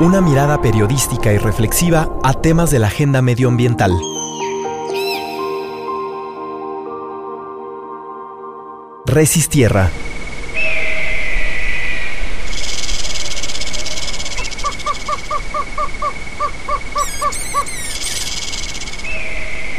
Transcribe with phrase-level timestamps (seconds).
[0.00, 3.92] Una mirada periodística y reflexiva a temas de la agenda medioambiental.
[9.04, 9.90] Resistierra.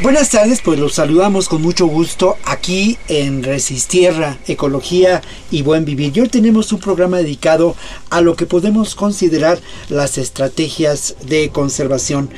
[0.01, 6.11] Buenas tardes, pues los saludamos con mucho gusto aquí en Resistierra, Ecología y Buen Vivir.
[6.15, 7.75] Y hoy tenemos un programa dedicado
[8.11, 12.29] a lo que podemos considerar las estrategias de conservación.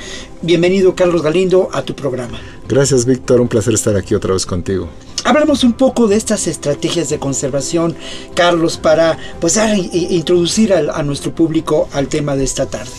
[0.42, 2.40] Bienvenido Carlos Galindo a tu programa.
[2.70, 4.88] Gracias Víctor, un placer estar aquí otra vez contigo.
[5.26, 7.96] Hablamos un poco de estas estrategias de conservación,
[8.36, 9.60] Carlos, para pues
[9.94, 12.92] introducir a, a nuestro público al tema de esta tarde.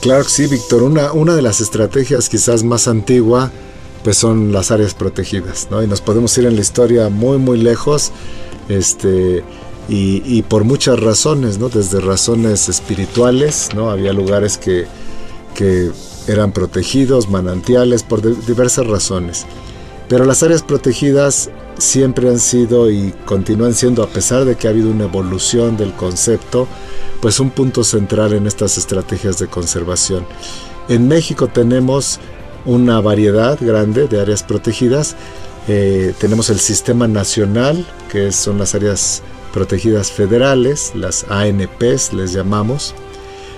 [0.00, 0.82] Claro que sí, Víctor.
[0.82, 3.50] Una, una de las estrategias quizás más antigua
[4.04, 5.82] pues son las áreas protegidas, ¿no?
[5.82, 8.12] Y nos podemos ir en la historia muy, muy lejos,
[8.68, 9.42] este,
[9.88, 11.68] y, por muchas razones, ¿no?
[11.68, 13.90] Desde razones espirituales, ¿no?
[13.90, 14.86] Había lugares que,
[15.54, 15.90] que
[16.26, 19.46] eran protegidos, manantiales, por diversas razones.
[20.08, 24.70] Pero las áreas protegidas siempre han sido y continúan siendo, a pesar de que ha
[24.70, 26.66] habido una evolución del concepto,
[27.20, 30.26] pues un punto central en estas estrategias de conservación.
[30.88, 32.20] En México tenemos
[32.66, 35.16] una variedad grande de áreas protegidas.
[35.68, 39.33] Eh, tenemos el sistema nacional, que son las áreas protegidas
[40.12, 42.94] federales, las ANPs les llamamos.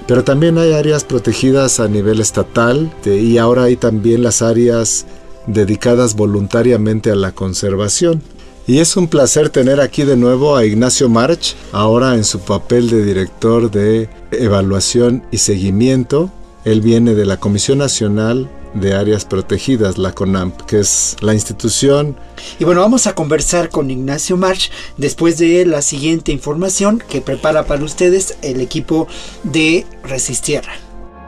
[0.06, 5.06] Pero también hay áreas protegidas a nivel estatal y ahora hay también las áreas
[5.46, 8.22] dedicadas voluntariamente a la conservación.
[8.68, 12.90] Y es un placer tener aquí de nuevo a Ignacio March, ahora en su papel
[12.90, 16.30] de director de evaluación y seguimiento.
[16.64, 22.16] Él viene de la Comisión Nacional de Áreas Protegidas, la CONAMP, que es la institución.
[22.58, 27.64] Y bueno, vamos a conversar con Ignacio March después de la siguiente información que prepara
[27.64, 29.08] para ustedes el equipo
[29.42, 30.72] de Resistierra.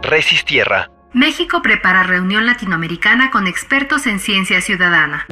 [0.03, 0.91] Resistierra.
[1.12, 5.27] México prepara reunión latinoamericana con expertos en ciencia ciudadana.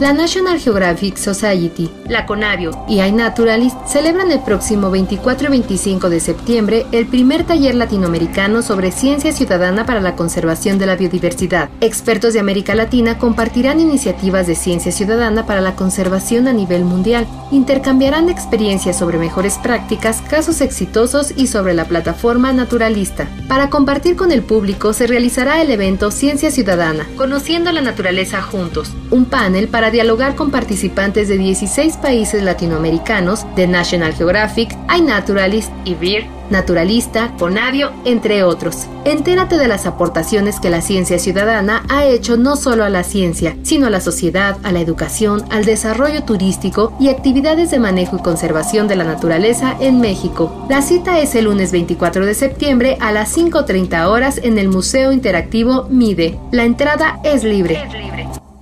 [0.00, 6.20] La National Geographic Society, la CONAVIO y iNaturalist celebran el próximo 24 y 25 de
[6.20, 11.68] septiembre el primer taller latinoamericano sobre ciencia ciudadana para la conservación de la biodiversidad.
[11.82, 17.26] Expertos de América Latina compartirán iniciativas de ciencia ciudadana para la conservación a nivel mundial,
[17.50, 23.28] intercambiarán experiencias sobre mejores prácticas, casos exitosos y sobre la plataforma naturalista.
[23.48, 28.92] Para compartir con el público se realizará el evento Ciencia Ciudadana, Conociendo la Naturaleza Juntos,
[29.10, 35.94] un panel para dialogar con participantes de 16 países latinoamericanos de National Geographic, iNaturalist y
[35.94, 38.86] Beer, Naturalista, Conavio, entre otros.
[39.04, 43.56] Entérate de las aportaciones que la ciencia ciudadana ha hecho no solo a la ciencia,
[43.62, 48.22] sino a la sociedad, a la educación, al desarrollo turístico y actividades de manejo y
[48.22, 50.66] conservación de la naturaleza en México.
[50.68, 55.12] La cita es el lunes 24 de septiembre a las 5.30 horas en el Museo
[55.12, 56.38] Interactivo MIDE.
[56.50, 57.82] La entrada es libre.
[57.84, 58.09] Es libre.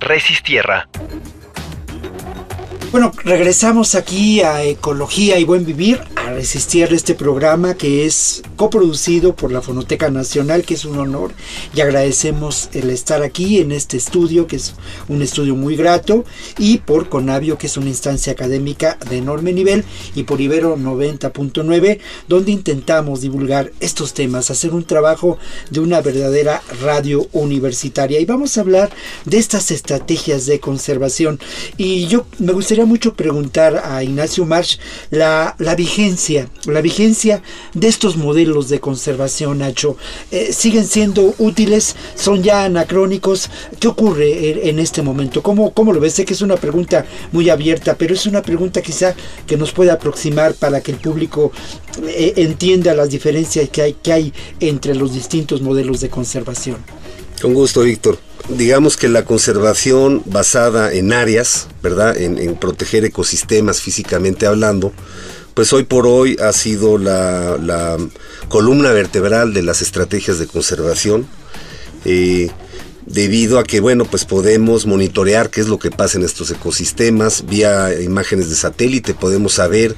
[0.09, 0.89] Resistierra.
[2.91, 9.35] Bueno, regresamos aquí a Ecología y Buen Vivir, a resistir este programa que es coproducido
[9.35, 11.31] por la Fonoteca Nacional, que es un honor
[11.75, 14.73] y agradecemos el estar aquí en este estudio, que es
[15.07, 16.25] un estudio muy grato,
[16.57, 19.85] y por Conavio, que es una instancia académica de enorme nivel,
[20.15, 25.37] y por Ibero 90.9, donde intentamos divulgar estos temas, hacer un trabajo
[25.69, 28.19] de una verdadera radio universitaria.
[28.19, 28.89] Y vamos a hablar
[29.25, 31.39] de estas estrategias de conservación.
[31.77, 34.79] Y yo me gustaría mucho preguntar a Ignacio March
[35.09, 37.41] la, la vigencia, la vigencia
[37.73, 39.97] de estos modelos de conservación, Nacho.
[40.31, 41.95] Eh, ¿Siguen siendo útiles?
[42.15, 43.49] ¿Son ya anacrónicos?
[43.79, 45.41] ¿Qué ocurre en, este momento?
[45.41, 46.13] ¿Cómo, ¿Cómo lo ves?
[46.13, 49.15] Sé que es una pregunta muy abierta, pero es una pregunta quizá
[49.47, 51.51] que nos puede aproximar para que el público
[52.07, 56.77] eh, entienda las diferencias que hay, que hay entre los distintos modelos de conservación.
[57.41, 62.17] Con gusto, Víctor digamos que la conservación basada en áreas, ¿verdad?
[62.17, 64.93] En, proteger ecosistemas físicamente hablando,
[65.53, 67.97] pues hoy por hoy ha sido la,
[68.47, 71.27] columna vertebral de las estrategias de conservación.
[72.05, 72.49] Eh,
[73.05, 77.45] debido a que, bueno, pues podemos monitorear qué es lo que pasa en estos ecosistemas,
[77.45, 79.95] vía imágenes de satélite podemos saber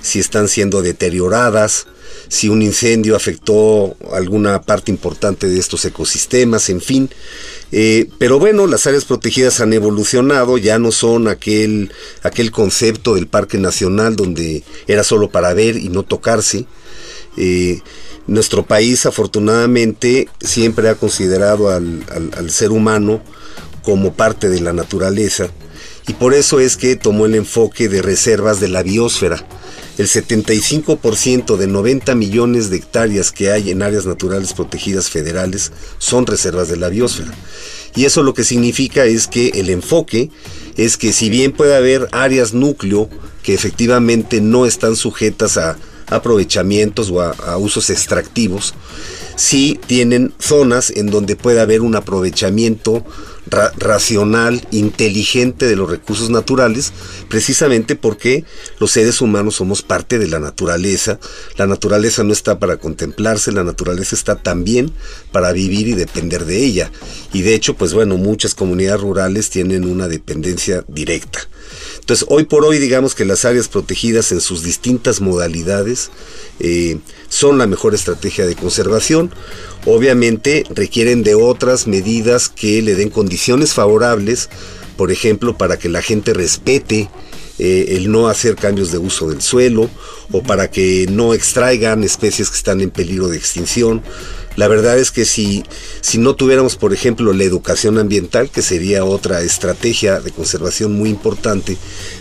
[0.00, 1.86] si están siendo deterioradas,
[2.28, 7.10] si un incendio afectó alguna parte importante de estos ecosistemas, en fin.
[7.72, 11.90] Eh, pero bueno, las áreas protegidas han evolucionado, ya no son aquel,
[12.22, 16.66] aquel concepto del Parque Nacional donde era solo para ver y no tocarse.
[17.38, 17.80] Eh,
[18.26, 22.04] nuestro país afortunadamente siempre ha considerado al,
[22.36, 23.22] al ser humano
[23.82, 25.50] como parte de la naturaleza
[26.06, 29.44] y por eso es que tomó el enfoque de reservas de la biosfera
[29.98, 36.26] el 75% de 90 millones de hectáreas que hay en áreas naturales protegidas federales son
[36.26, 37.32] reservas de la biosfera.
[37.94, 40.30] Y eso lo que significa es que el enfoque
[40.76, 43.08] es que si bien puede haber áreas núcleo
[43.42, 45.76] que efectivamente no están sujetas a
[46.08, 48.74] aprovechamientos o a, usos extractivos,
[49.36, 53.04] sí tienen zonas en donde puede haber un aprovechamiento
[53.46, 56.92] racional, inteligente de los recursos naturales,
[57.28, 58.44] precisamente porque
[58.78, 61.18] los seres humanos somos parte de la naturaleza.
[61.56, 64.92] La naturaleza no está para contemplarse, la naturaleza está también
[65.32, 66.92] para vivir y depender de ella.
[67.32, 71.40] Y de hecho, pues bueno, muchas comunidades rurales tienen una dependencia directa.
[72.02, 76.10] Entonces, hoy por hoy, digamos que las áreas protegidas en sus distintas modalidades
[76.58, 79.32] eh, son la mejor estrategia de conservación.
[79.86, 84.50] Obviamente requieren de otras medidas que le den condiciones favorables,
[84.96, 87.08] por ejemplo, para que la gente respete
[87.60, 89.88] eh, el no hacer cambios de uso del suelo
[90.32, 94.02] o para que no extraigan especies que están en peligro de extinción
[94.56, 95.64] la verdad es que si,
[96.00, 101.08] si no tuviéramos, por ejemplo, la educación ambiental, que sería otra estrategia de conservación muy
[101.08, 101.78] importante,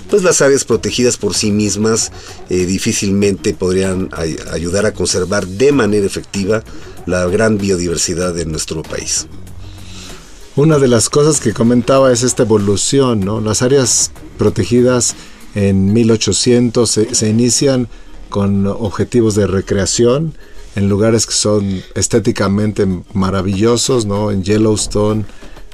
[0.09, 2.11] pues las áreas protegidas por sí mismas
[2.49, 4.09] eh, difícilmente podrían
[4.51, 6.63] ayudar a conservar de manera efectiva
[7.05, 9.27] la gran biodiversidad de nuestro país.
[10.55, 13.39] Una de las cosas que comentaba es esta evolución, ¿no?
[13.41, 15.15] Las áreas protegidas
[15.55, 17.87] en 1800 se, se inician
[18.29, 20.33] con objetivos de recreación,
[20.75, 24.31] en lugares que son estéticamente maravillosos, ¿no?
[24.31, 25.25] En Yellowstone,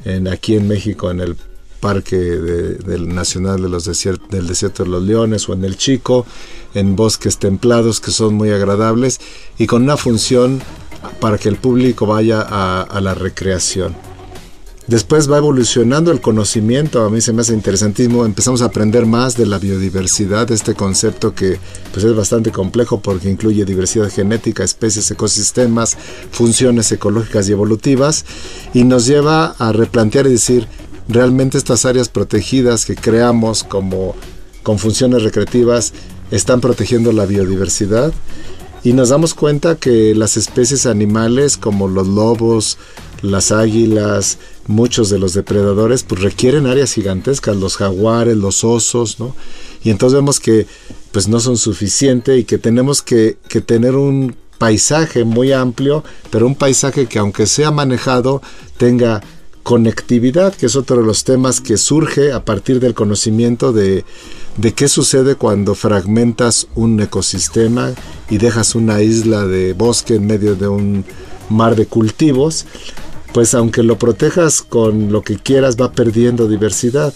[0.05, 1.35] en, aquí en México, en el
[1.79, 6.25] Parque del Nacional de los del Desierto de los Leones o en el Chico,
[6.73, 9.19] en bosques templados que son muy agradables
[9.57, 10.61] y con una función
[11.19, 14.06] para que el público vaya a la recreación.
[14.87, 19.35] Después va evolucionando el conocimiento, a mí se me hace interesantísimo, empezamos a aprender más
[19.35, 21.59] de la biodiversidad, este concepto que
[21.91, 25.97] pues es bastante complejo porque incluye diversidad genética, especies, ecosistemas,
[26.31, 28.23] funciones ecológicas y evolutivas,
[28.73, 30.69] y nos lleva a replantear y decir,
[31.09, 34.15] realmente estas áreas protegidas que creamos como
[34.63, 35.91] con funciones recreativas
[36.31, 38.13] están protegiendo la biodiversidad
[38.83, 42.77] y nos damos cuenta que las especies animales como los lobos,
[43.21, 44.37] las águilas,
[44.67, 49.35] muchos de los depredadores, pues requieren áreas gigantescas, los jaguares, los osos, ¿no?
[49.83, 50.67] Y entonces vemos que
[51.11, 56.47] pues no son suficientes y que tenemos que, que tener un paisaje muy amplio, pero
[56.47, 58.41] un paisaje que aunque sea manejado
[58.77, 59.21] tenga
[59.63, 64.05] conectividad, que es otro de los temas que surge a partir del conocimiento de,
[64.55, 67.91] de qué sucede cuando fragmentas un ecosistema
[68.29, 71.03] y dejas una isla de bosque en medio de un
[71.49, 72.65] mar de cultivos
[73.33, 77.13] pues aunque lo protejas con lo que quieras, va perdiendo diversidad,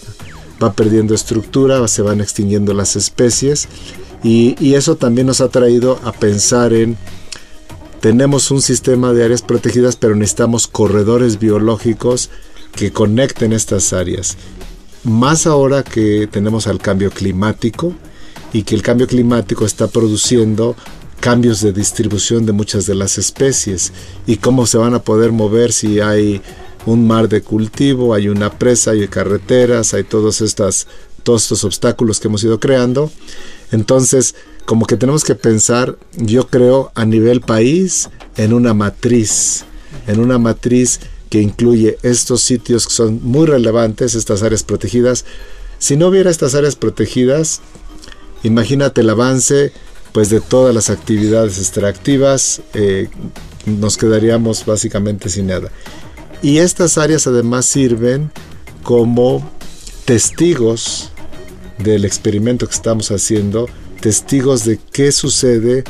[0.62, 3.68] va perdiendo estructura, se van extinguiendo las especies
[4.22, 6.96] y, eso también nos ha traído a pensar en
[8.00, 12.30] tenemos un sistema de áreas protegidas, pero necesitamos corredores biológicos
[12.76, 14.36] que conecten estas áreas.
[15.02, 17.94] Más ahora que tenemos al cambio climático
[18.52, 20.76] y que el cambio climático está produciendo
[21.22, 23.92] cambios de distribución de muchas de las especies
[24.26, 26.42] y cómo se van a poder mover si hay
[26.84, 30.88] un mar de cultivo, hay una presa, hay carreteras, hay todos, estas,
[31.22, 33.08] todos estos obstáculos que hemos ido creando.
[33.70, 39.64] Entonces, como que tenemos que pensar, yo creo, a nivel país, en una matriz,
[40.08, 40.98] en una matriz
[41.30, 45.24] que incluye estos sitios que son muy relevantes, estas áreas protegidas.
[45.78, 47.60] Si no hubiera estas áreas protegidas,
[48.42, 49.72] imagínate el avance
[50.12, 53.08] pues de todas las actividades extractivas eh,
[53.66, 55.70] nos quedaríamos básicamente sin nada.
[56.42, 58.30] Y estas áreas además sirven
[58.82, 59.48] como
[60.04, 61.10] testigos
[61.78, 63.68] del experimento que estamos haciendo,
[64.00, 65.84] testigos de qué sucede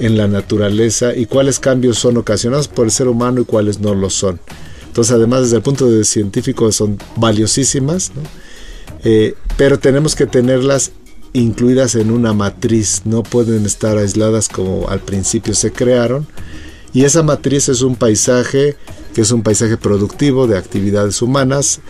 [0.00, 3.94] en la naturaleza y cuáles cambios son ocasionados por el ser humano y cuáles no
[3.94, 4.40] lo son.
[4.86, 8.12] Entonces, además, desde el punto de científico son valiosísimas,
[9.04, 10.92] eh, pero tenemos que tenerlas
[11.32, 16.26] incluidas en una matriz, no pueden estar aisladas como al principio se crearon.
[16.94, 18.76] Y esa matriz es un paisaje
[19.14, 21.80] que es un paisaje productivo de actividades humanas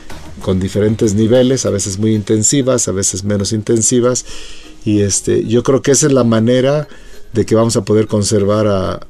[0.42, 4.24] con diferentes niveles, a veces muy intensivas, a veces menos intensivas.
[4.84, 6.88] Y este, yo creo que esa es la manera
[7.32, 9.06] de que vamos a poder conservar a,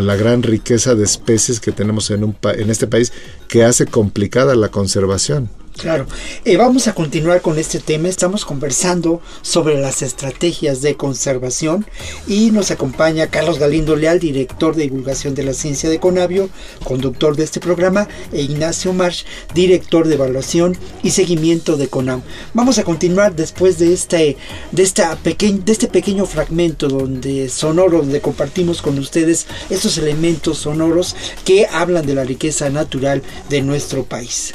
[0.00, 3.12] la gran riqueza de especies que tenemos en, un en este país
[3.46, 5.48] que hace complicada la conservación.
[5.76, 6.06] Claro,
[6.44, 8.08] eh, vamos a continuar con este tema.
[8.08, 11.84] Estamos conversando sobre las estrategias de conservación
[12.28, 16.48] y nos acompaña Carlos Galindo Leal, director de divulgación de la ciencia de Conavio,
[16.84, 22.22] conductor de este programa, e Ignacio March, director de evaluación y seguimiento de CONAM.
[22.54, 24.36] Vamos a continuar después de este,
[24.70, 31.16] de esta de este pequeño fragmento donde sonoro, donde compartimos con ustedes estos elementos sonoros
[31.44, 34.54] que hablan de la riqueza natural de nuestro país.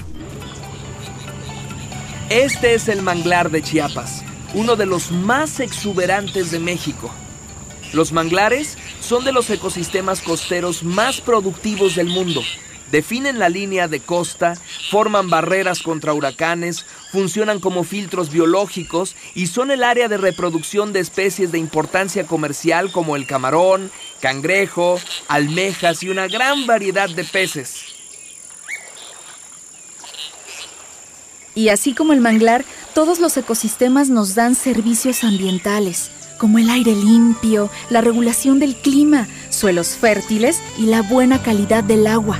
[2.29, 7.09] Este es el manglar de Chiapas, uno de los más exuberantes de México.
[7.91, 12.43] Los manglares son de los ecosistemas costeros más productivos del mundo.
[12.91, 14.55] Definen la línea de costa,
[14.91, 20.99] forman barreras contra huracanes, funcionan como filtros biológicos y son el área de reproducción de
[20.99, 23.89] especies de importancia comercial como el camarón,
[24.21, 27.98] cangrejo, almejas y una gran variedad de peces.
[31.59, 32.63] Y así como el manglar,
[32.93, 39.27] todos los ecosistemas nos dan servicios ambientales, como el aire limpio, la regulación del clima,
[39.49, 42.39] suelos fértiles y la buena calidad del agua.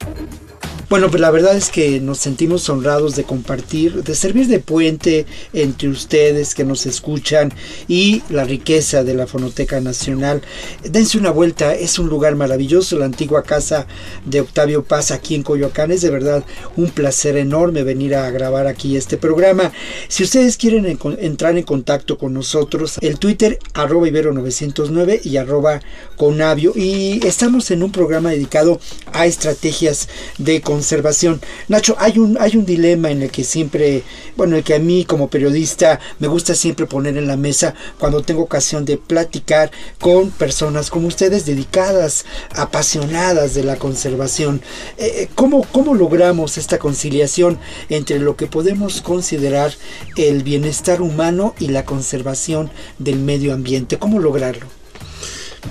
[0.90, 5.25] Bueno, pues la verdad es que nos sentimos honrados de compartir, de servir de puente
[5.52, 7.52] entre ustedes que nos escuchan
[7.87, 10.42] y la riqueza de la Fonoteca Nacional.
[10.82, 13.87] Dense una vuelta, es un lugar maravilloso, la antigua casa
[14.25, 15.92] de Octavio Paz aquí en Coyoacán.
[15.92, 16.44] Es de verdad
[16.76, 19.70] un placer enorme venir a grabar aquí este programa.
[20.09, 25.82] Si ustedes quieren entrar en contacto con nosotros, el Twitter arroba ibero909 y arroba
[26.16, 26.73] conavio.
[26.75, 28.80] Y estamos en un programa dedicado
[29.12, 31.42] a estrategias de conservación.
[31.68, 34.02] Nacho, hay un, hay un dilema en el que siempre,
[34.34, 38.22] bueno, el que a mí como periodista me gusta siempre poner en la mesa cuando
[38.22, 39.70] tengo ocasión de platicar
[40.00, 44.62] con personas como ustedes dedicadas, apasionadas de la conservación.
[44.96, 47.58] Eh, eh, ¿cómo, ¿Cómo logramos esta conciliación
[47.90, 49.75] entre lo que podemos considerar
[50.16, 53.99] el bienestar humano y la conservación del medio ambiente?
[53.99, 54.66] ¿Cómo lograrlo?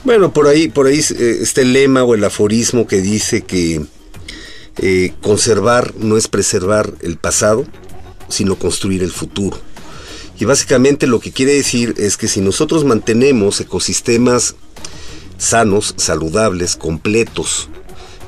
[0.03, 3.81] Bueno, por ahí, por ahí eh, este lema o el aforismo que dice que
[4.81, 7.65] eh, conservar no es preservar el pasado,
[8.29, 9.57] sino construir el futuro.
[10.39, 14.55] Y básicamente lo que quiere decir es que si nosotros mantenemos ecosistemas
[15.37, 17.69] sanos, saludables, completos,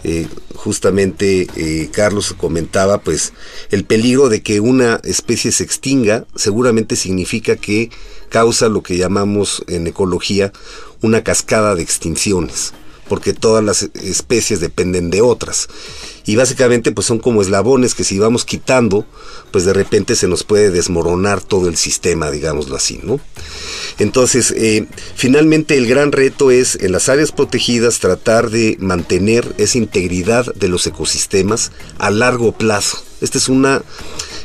[0.03, 3.33] eh, justamente eh, Carlos comentaba, pues
[3.69, 7.91] el peligro de que una especie se extinga seguramente significa que
[8.29, 10.51] causa lo que llamamos en ecología
[11.01, 12.73] una cascada de extinciones
[13.11, 15.67] porque todas las especies dependen de otras.
[16.25, 19.05] Y básicamente pues son como eslabones que si vamos quitando,
[19.51, 23.19] pues de repente se nos puede desmoronar todo el sistema, digámoslo así, ¿no?
[23.99, 24.85] Entonces, eh,
[25.15, 30.67] finalmente el gran reto es en las áreas protegidas tratar de mantener esa integridad de
[30.67, 33.03] los ecosistemas a largo plazo.
[33.21, 33.83] Esta es una,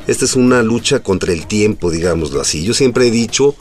[0.07, 2.65] esta es una lucha contra el tiempo, digámoslo así.
[2.65, 3.55] Yo siempre he dicho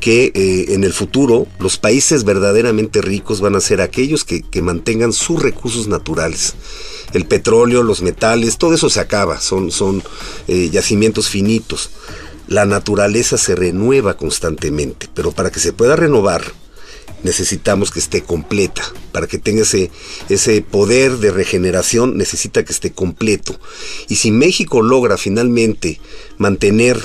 [0.00, 5.12] que eh, en el futuro los países verdaderamente ricos van a ser aquellos que, mantengan
[5.12, 6.54] sus recursos naturales.
[7.12, 10.02] El petróleo, los metales, todo eso se acaba, son, son
[10.46, 11.90] eh, yacimientos finitos.
[12.46, 16.42] La naturaleza se renueva constantemente, pero para que se pueda renovar,
[17.22, 18.82] necesitamos que esté completa.
[19.12, 19.90] Para que tenga ese,
[20.28, 23.58] ese poder de regeneración, necesita que esté completo.
[24.08, 26.00] Y si México logra finalmente
[26.38, 26.98] mantener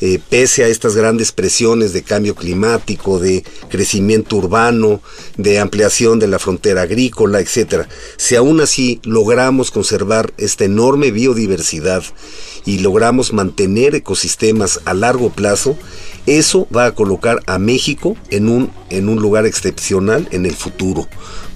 [0.00, 5.00] eh, pese a estas grandes presiones de cambio climático, de crecimiento urbano,
[5.36, 12.02] de ampliación de la frontera agrícola, etcétera, si aún así logramos conservar esta enorme biodiversidad
[12.64, 15.76] y logramos mantener ecosistemas a largo plazo,
[16.26, 21.08] eso va a colocar a México en un, en un lugar excepcional en el futuro,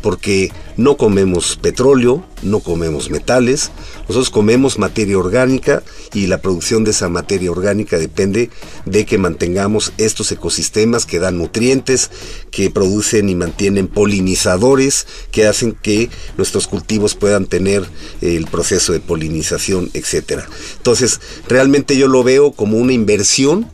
[0.02, 3.70] porque no comemos petróleo, no comemos metales,
[4.08, 5.82] nosotros comemos materia orgánica
[6.14, 8.50] y la producción de esa materia orgánica depende
[8.86, 12.10] de que mantengamos estos ecosistemas que dan nutrientes,
[12.50, 17.84] que producen y mantienen polinizadores, que hacen que nuestros cultivos puedan tener
[18.20, 20.48] el proceso de polinización, etcétera.
[20.76, 23.70] Entonces, realmente yo lo veo como una inversión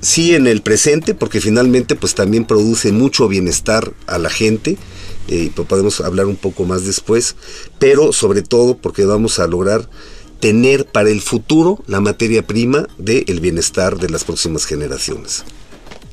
[0.00, 4.76] sí en el presente, porque finalmente pues también produce mucho bienestar a la gente,
[5.28, 7.36] eh, podemos hablar un poco más después,
[7.78, 9.88] pero sobre todo porque vamos a lograr
[10.40, 15.44] tener para el futuro la materia prima del bienestar de las próximas generaciones.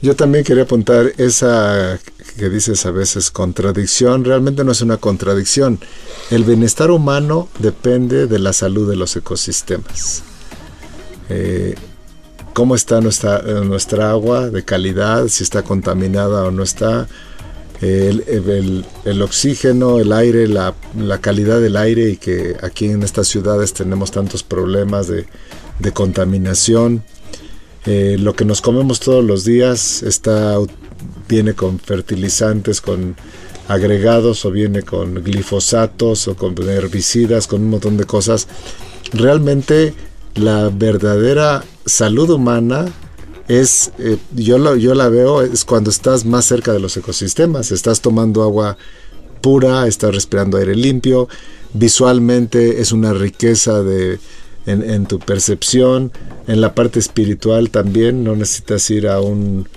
[0.01, 1.99] Yo también quería apuntar esa
[2.37, 5.79] que dices a veces contradicción, realmente no es una contradicción.
[6.29, 10.23] El bienestar humano depende de la salud de los ecosistemas.
[11.29, 11.75] Eh,
[12.53, 17.07] cómo está eh, nuestra agua de calidad, si está contaminada o no está,
[17.81, 20.73] el, oxígeno, el aire, la,
[21.21, 25.25] calidad del aire y que aquí en estas ciudades tenemos tantos problemas de,
[25.93, 27.03] contaminación.
[27.85, 30.57] Eh, lo que nos comemos todos los días está,
[31.27, 33.15] viene con fertilizantes, con
[33.67, 38.47] agregados o viene con glifosatos o con herbicidas, con un montón de cosas.
[39.11, 39.93] Realmente
[40.35, 42.85] la verdadera salud humana
[43.47, 48.01] es, eh, yo, yo la veo, es cuando estás más cerca de los ecosistemas, estás
[48.01, 48.77] tomando agua
[49.41, 51.27] pura, estás respirando aire limpio,
[51.73, 54.19] visualmente es una riqueza de,
[54.65, 56.11] en, tu percepción,
[56.47, 59.67] en la parte espiritual también, no necesitas ir a un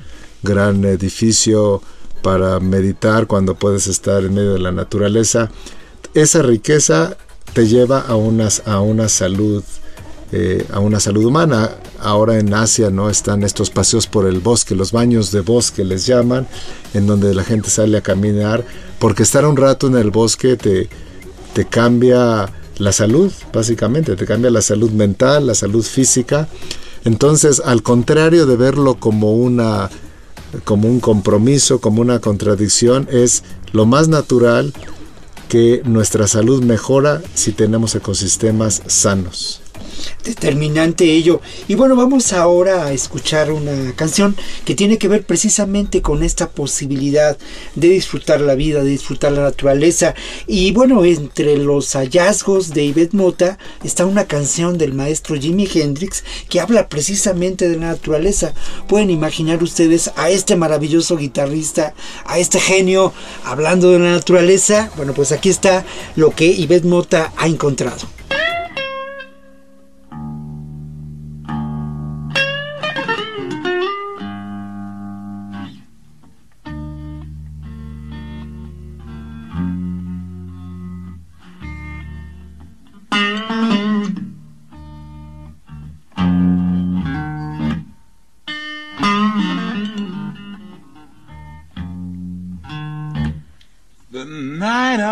[0.43, 1.83] gran edificio
[2.23, 5.51] para meditar cuando puedes estar en medio de la naturaleza.
[6.15, 7.17] Esa riqueza
[7.53, 9.63] te lleva a, unas, a una salud
[10.31, 11.71] eh, a una salud humana.
[12.01, 16.05] Ahora en Asia no están estos paseos por el bosque, los baños de bosque les
[16.05, 16.47] llaman,
[16.93, 18.63] en donde la gente sale a caminar,
[18.99, 20.91] porque estar un rato en el bosque te,
[21.55, 26.47] te cambia la salud, básicamente, te cambia la salud mental, la salud física.
[27.07, 29.89] Entonces, al contrario de verlo como una
[30.65, 34.73] como un compromiso, como una contradicción, es lo más natural
[35.49, 39.63] que nuestra salud mejora si tenemos ecosistemas sanos
[40.25, 41.41] determinante ello.
[41.69, 46.49] Y bueno, vamos ahora a escuchar una canción que tiene que ver precisamente con esta
[46.49, 47.37] posibilidad
[47.75, 50.15] de disfrutar la vida, de disfrutar la naturaleza.
[50.47, 56.25] Y bueno, entre los hallazgos de Yvette Mota está una canción del maestro Jimi Hendrix
[56.49, 58.53] que habla precisamente de la naturaleza.
[58.89, 61.95] Pueden imaginar ustedes a este maravilloso guitarrista,
[62.25, 63.13] a este genio
[63.45, 64.91] hablando de la naturaleza.
[64.97, 65.85] Bueno, pues aquí está
[66.17, 68.18] lo que Yvette Mota ha encontrado.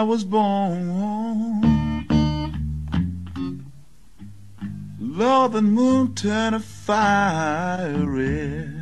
[0.02, 1.62] Was born.
[4.98, 8.75] Lord, the moon turned a fire red.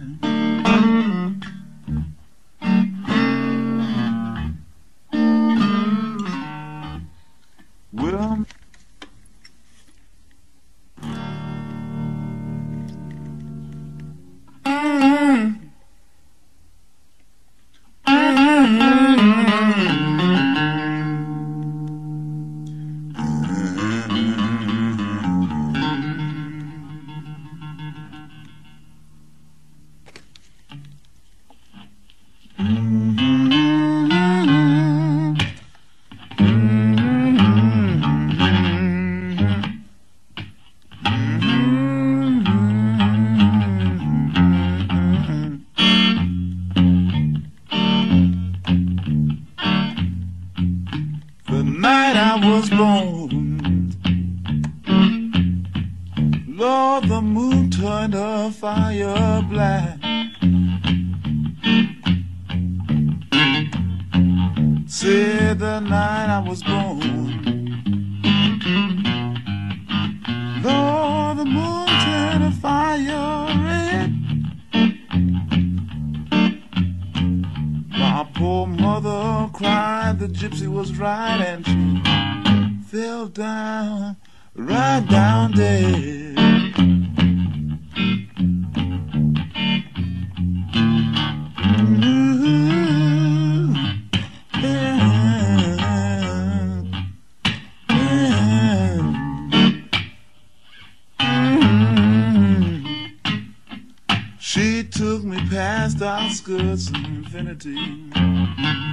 [106.35, 108.84] skirts and infinity.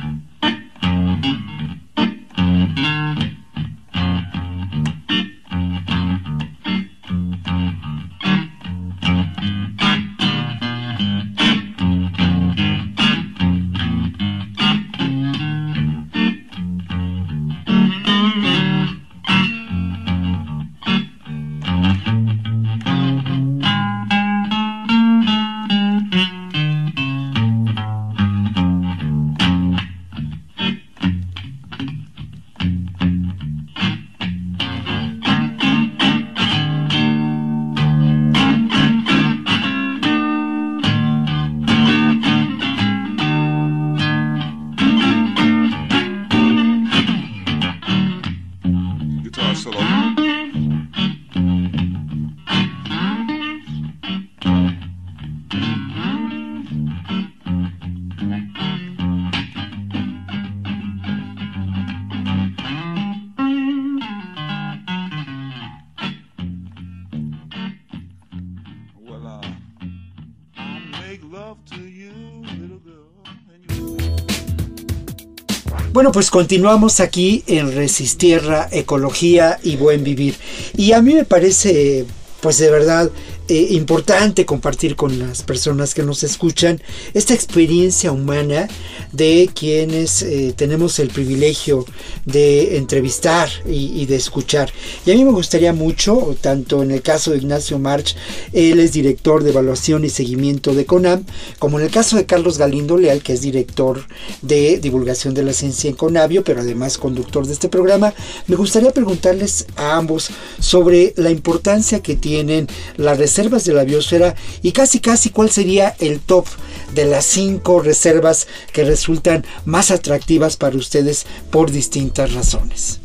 [76.02, 80.34] Bueno, pues continuamos aquí en Resistierra, Ecología y Buen Vivir.
[80.76, 82.08] Y a mí me parece,
[82.40, 83.12] pues de verdad,
[83.52, 86.82] eh, importante compartir con las personas que nos escuchan
[87.14, 88.70] esta experiencia humana
[89.12, 91.86] de quienes eh, tenemos el privilegio
[92.24, 94.72] de entrevistar y, de escuchar.
[95.06, 98.16] Y a mí me gustaría mucho, tanto en el caso de Ignacio March,
[98.54, 101.26] él es director de evaluación y seguimiento de CONAM,
[101.60, 104.08] como en el caso de Carlos Galindo Leal, que es director
[104.42, 108.14] de divulgación de la ciencia en CONAVIO, pero además conductor de este programa,
[108.48, 114.36] me gustaría preguntarles a ambos sobre la importancia que tienen las reservas de la biosfera
[114.62, 116.46] y casi casi cuál sería el top
[116.94, 123.00] de las cinco reservas que resultan más atractivas para ustedes por distintas razones.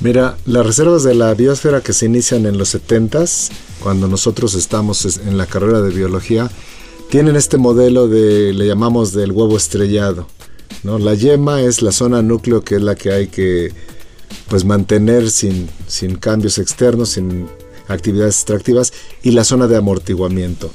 [0.00, 3.24] Mira, las reservas de la biosfera que se inician en los 70
[3.82, 6.50] cuando nosotros estamos en la carrera de biología,
[7.10, 10.28] tienen este modelo de, le llamamos del huevo estrellado.
[10.84, 10.98] ¿no?
[10.98, 13.72] La yema es la zona núcleo que es la que hay que
[14.48, 17.48] pues mantener sin, sin cambios externos, sin
[17.92, 20.70] actividades extractivas y la zona de amortiguamiento.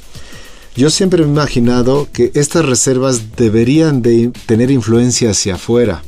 [0.76, 6.04] Yo siempre he imaginado que estas reservas deberían de tener influencia hacia afuera,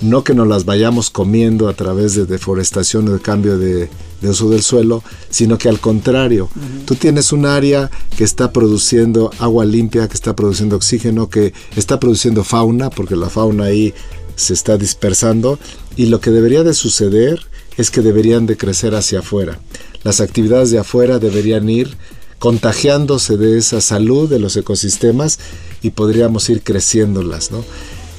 [0.00, 3.88] no que nos las vayamos comiendo a través de deforestación o de cambio de,
[4.22, 6.48] uso del suelo, sino que al contrario,
[6.86, 11.98] tú tienes un área que está produciendo agua limpia, que está produciendo oxígeno, que está
[11.98, 13.92] produciendo fauna, porque la fauna ahí
[14.36, 15.58] se está dispersando,
[15.96, 17.40] y lo que debería de suceder
[17.76, 19.58] es que deberían de crecer hacia afuera
[20.04, 21.96] las actividades de afuera deberían ir
[22.38, 25.38] contagiándose de esa salud de los ecosistemas
[25.82, 27.50] y podríamos ir creciéndolas.
[27.50, 27.64] ¿no?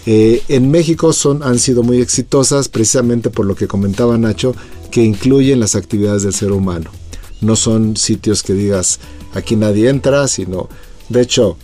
[0.08, 4.56] Eh, en México son, han sido muy exitosas precisamente por lo que comentaba Nacho,
[4.90, 6.90] que incluyen las actividades del ser humano.
[7.42, 9.00] No son sitios que digas
[9.34, 10.70] aquí nadie entra, sino,
[11.10, 11.58] de hecho,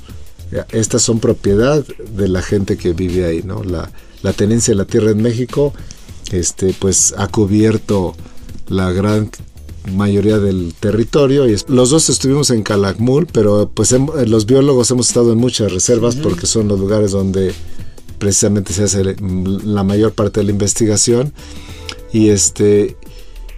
[0.71, 1.83] estas son propiedad
[2.15, 3.41] de la gente que vive ahí.
[3.41, 3.63] ¿no?
[3.63, 5.73] La tenencia de la tierra en México
[6.39, 8.15] este, pues, ha cubierto
[8.67, 9.29] la gran
[9.93, 11.47] mayoría del territorio.
[11.47, 16.15] Y los dos estuvimos en Calakmul, pero pues los biólogos hemos estado en muchas reservas
[16.15, 17.53] porque son los lugares donde
[18.19, 21.33] precisamente se hace la mayor parte de la investigación.
[22.13, 22.97] Y este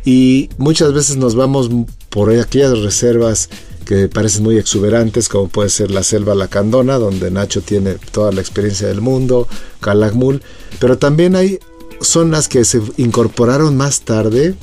[0.06, 1.70] y muchas veces nos vamos
[2.10, 3.50] por aquellas reservas
[3.86, 8.42] que parecen muy exuberantes, como puede ser la selva lacandona, donde Nacho tiene toda la
[8.42, 9.48] experiencia del mundo,
[9.82, 10.42] Calakmul,
[10.80, 11.60] pero también hay
[12.02, 14.56] zonas que se incorporaron más tarde,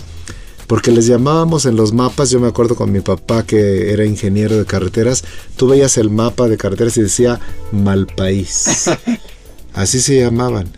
[0.66, 4.56] porque les llamábamos en los mapas, yo me acuerdo con mi papá que era ingeniero
[4.56, 5.24] de carreteras,
[5.56, 7.40] tú veías el mapa de carreteras y decía
[7.72, 8.88] Malpaís.
[9.74, 10.68] Así se llamaban.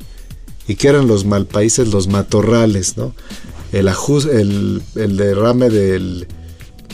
[0.68, 1.88] ¿Y qué eran los malpaíses?
[1.88, 3.14] Los matorrales, ¿no?
[3.72, 6.26] El, el, el derrame del,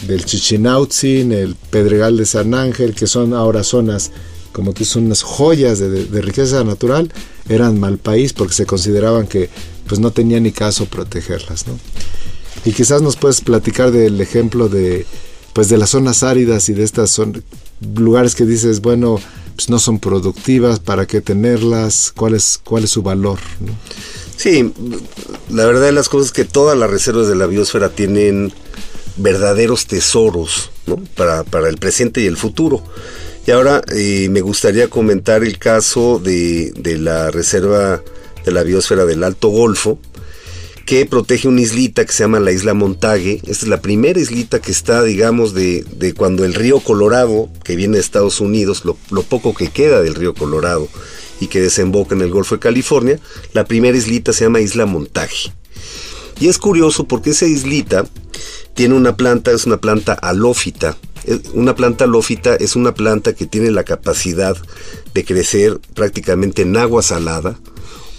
[0.07, 4.11] del Chichinautzin, el Pedregal de San Ángel, que son ahora zonas
[4.53, 7.13] como que son unas joyas de, de, riqueza natural,
[7.49, 9.49] eran mal país porque se consideraban que
[9.87, 11.79] pues no tenía ni caso protegerlas, ¿no?
[12.65, 15.07] Y quizás nos puedes platicar del ejemplo de,
[15.53, 17.43] pues de las zonas áridas y de estas son
[17.95, 19.19] lugares que dices, bueno,
[19.55, 22.13] pues no son productivas, ¿para qué tenerlas?
[22.15, 23.39] ¿Cuál es, cuál es su valor?
[24.37, 24.73] Sí,
[25.51, 28.53] la verdad de las cosas es que todas las reservas de la biosfera tienen
[29.17, 30.71] verdaderos tesoros
[31.17, 32.83] para, para, el presente y el futuro.
[33.49, 38.03] Y ahora eh, me gustaría comentar el caso de, de la reserva
[38.45, 39.99] de la biosfera del Alto Golfo,
[40.85, 43.41] que protege una islita que se llama la isla Montague.
[43.47, 45.83] Esta es la primera islita que está, digamos, de,
[46.15, 50.35] cuando el río Colorado, que viene de Estados Unidos, lo, poco que queda del río
[50.35, 50.87] Colorado
[51.41, 53.19] y que desemboca en el Golfo de California,
[53.55, 55.55] la primera islita se llama Isla Montague.
[56.39, 58.05] Y es curioso porque esa islita
[58.75, 60.99] tiene una planta, es una planta alófita.
[61.55, 64.57] Una planta alófita es una planta que tiene la capacidad
[65.15, 67.59] de crecer prácticamente en agua salada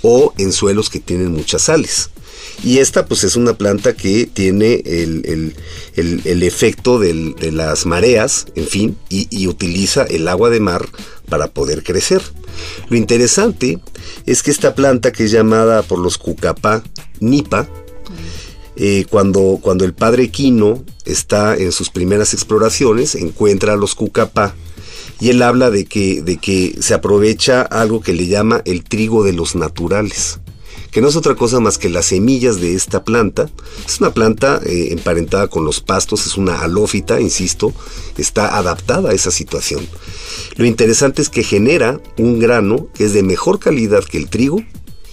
[0.02, 2.10] o en suelos que tienen muchas sales.
[2.63, 5.54] Y esta pues es una planta que tiene el,
[6.43, 10.88] efecto de las mareas, en fin, y, utiliza el agua de mar
[11.30, 12.22] para poder crecer.
[12.89, 13.80] Lo interesante
[14.26, 16.84] es que esta planta que es llamada por los cucapá
[17.19, 17.69] nipa,
[18.80, 24.56] eh, cuando, cuando el padre Quino está en sus primeras exploraciones, encuentra a los cucapá
[25.20, 29.24] y él habla de que, de que se aprovecha algo que le llama el trigo
[29.24, 30.39] de los naturales
[30.92, 33.50] que no es otra cosa más que las semillas de esta planta.
[33.86, 37.74] Es una planta eh, emparentada con los pastos, es una alófita, insisto,
[38.18, 39.88] está adaptada a esa situación.
[40.56, 44.63] Lo interesante es que genera un grano que es de mejor calidad que el trigo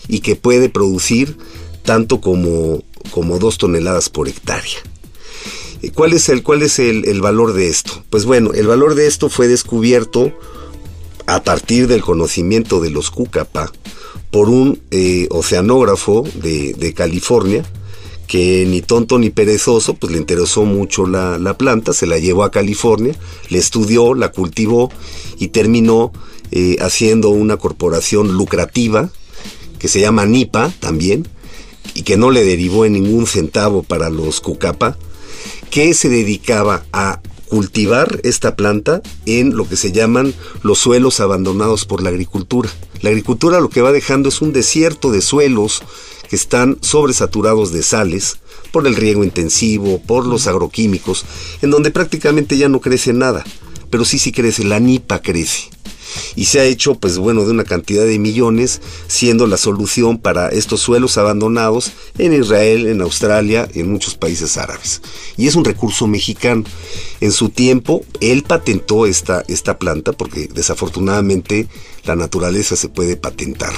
[0.08, 1.36] y que puede producir
[1.82, 4.78] tanto como, como dos toneladas por hectárea.
[5.94, 8.02] ¿Cuál es, el, ¿Cuál es el, valor de esto?
[8.10, 10.32] Pues bueno, el valor de esto fue descubierto
[11.26, 13.72] a partir del conocimiento de los Cucapa
[14.30, 17.64] por un eh, oceanógrafo de, California
[18.26, 22.42] que ni tonto ni perezoso, pues le interesó mucho la, la, planta, se la llevó
[22.42, 23.14] a California,
[23.50, 24.90] la estudió, la cultivó
[25.38, 26.12] y terminó
[26.50, 29.10] eh, haciendo una corporación lucrativa
[29.78, 31.28] que se llama NIPA también
[31.94, 34.96] y que no le derivó en ningún centavo para los Cucapa,
[35.70, 41.84] que se dedicaba a cultivar esta planta en lo que se llaman los suelos abandonados
[41.84, 42.70] por la agricultura.
[43.02, 45.82] La agricultura lo que va dejando es un desierto de suelos
[46.28, 48.38] que están sobresaturados de sales
[48.72, 51.24] por el riego intensivo, por los agroquímicos,
[51.62, 53.44] en donde prácticamente ya no crece nada,
[53.90, 55.70] pero sí sí crece, la nipa crece
[56.34, 60.48] y se ha hecho pues bueno de una cantidad de millones siendo la solución para
[60.48, 65.02] estos suelos abandonados en Israel, en Australia, en muchos países árabes.
[65.36, 66.64] Y es un recurso mexicano.
[67.20, 71.66] En su tiempo él patentó esta, esta planta porque desafortunadamente
[72.04, 73.72] la naturaleza se puede patentar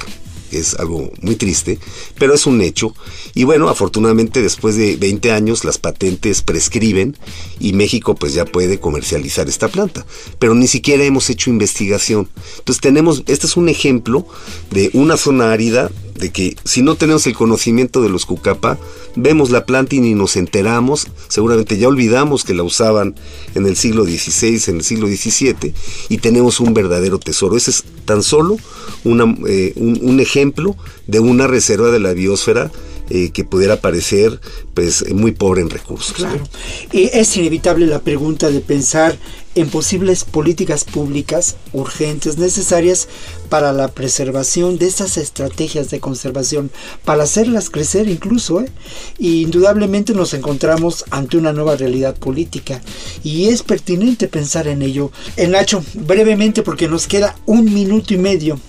[0.53, 1.79] es algo muy triste,
[2.19, 2.95] pero es un hecho.
[3.35, 7.17] Y bueno, afortunadamente después de 20 años las patentes prescriben
[7.61, 10.07] y México pues ya puede comercializar esta planta.
[10.39, 12.29] Pero ni siquiera hemos hecho investigación.
[12.59, 14.27] Entonces tenemos, este es un ejemplo
[14.71, 18.79] de una zona árida de que si no tenemos el conocimiento de los cucapa,
[19.19, 23.15] vemos la planta y ni nos enteramos, seguramente ya olvidamos que la usaban
[23.55, 25.75] en el siglo XVI, en el siglo XVII,
[26.09, 27.57] y tenemos un verdadero tesoro.
[27.57, 28.57] Ese es tan solo
[29.05, 30.77] eh, un, ejemplo
[31.07, 32.71] de una reserva de la biosfera
[33.11, 34.41] eh, que pudiera parecer
[34.75, 36.15] pues muy pobre en recursos.
[36.17, 36.45] Claro.
[36.93, 39.19] es inevitable la pregunta de pensar
[39.55, 43.09] en posibles políticas públicas urgentes necesarias
[43.49, 46.71] para la preservación de estas estrategias de conservación,
[47.05, 48.61] para hacerlas crecer incluso.
[48.61, 48.71] ¿eh?
[49.19, 52.81] Y indudablemente nos encontramos ante una nueva realidad política
[53.25, 55.11] y es pertinente pensar en ello.
[55.37, 58.61] En Nacho, brevemente porque nos queda un minuto y medio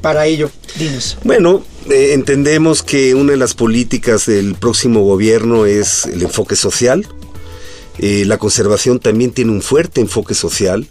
[0.00, 0.50] para ello.
[0.78, 1.18] Dinos.
[1.24, 7.06] Bueno, eh, entendemos que una de las políticas del próximo gobierno es el enfoque social,
[7.98, 10.86] eh, la conservación también tiene un fuerte enfoque social.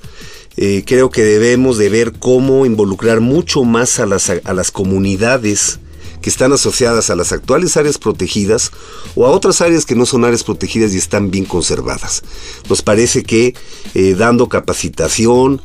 [0.58, 5.80] Eh, creo que debemos de ver cómo involucrar mucho más a las, a las comunidades
[6.22, 8.72] que están asociadas a las actuales áreas protegidas
[9.14, 12.24] o a otras áreas que no son áreas protegidas y están bien conservadas.
[12.68, 13.54] Nos parece que
[13.94, 15.62] eh, dando capacitación,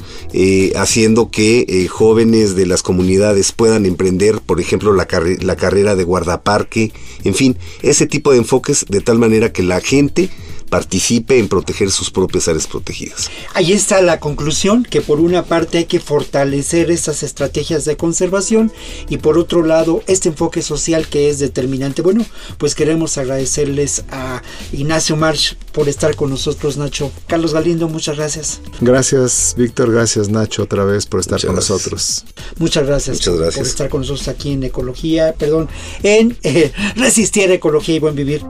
[0.76, 5.08] haciendo que jóvenes de las comunidades puedan emprender, por ejemplo, la,
[5.40, 6.92] la carrera de guardaparque,
[7.24, 10.28] en fin, ese tipo de enfoques de tal manera que la gente
[10.70, 13.30] participe en proteger sus propias áreas protegidas.
[13.54, 18.72] Ahí está la conclusión, que por una parte hay que fortalecer estas estrategias de conservación
[19.08, 22.02] y por otro lado este enfoque social que es determinante.
[22.02, 22.24] Bueno,
[22.56, 27.10] pues queremos agradecerles a Ignacio March por estar con nosotros, Nacho.
[27.26, 28.60] Carlos Galindo, muchas gracias.
[28.80, 32.24] Gracias, Víctor, gracias, Nacho, otra vez por estar con nosotros.
[32.58, 35.68] Muchas gracias, muchas gracias por estar con nosotros aquí en Ecología, perdón,
[36.02, 38.42] en eh, Resistir Ecología y Buen Vivir.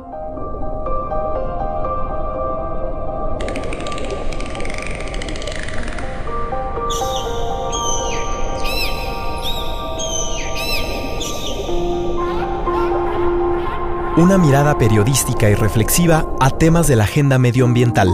[14.20, 18.06] Una mirada periodística y reflexiva a temas de la agenda medioambiental.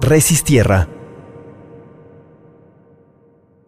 [0.00, 0.88] Resistierra